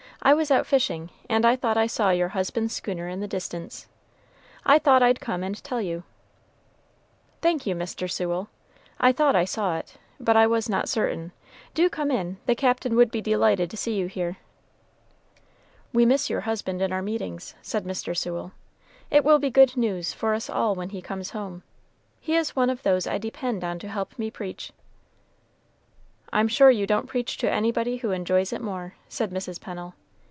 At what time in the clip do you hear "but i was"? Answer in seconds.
10.19-10.69